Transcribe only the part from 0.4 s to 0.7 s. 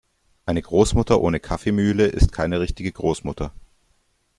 Eine